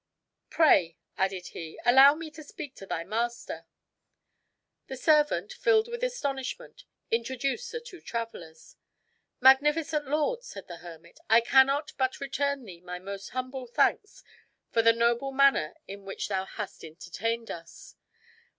[0.49, 3.67] "Pray," added he, "allow me to speak to thy master."
[4.87, 8.77] The servant, filled with astonishment, introduced the two travelers.
[9.41, 14.23] "Magnificent lord," said the hermit, "I cannot but return thee my most humble thanks
[14.71, 17.93] for the noble manner in which thou hast entertained us.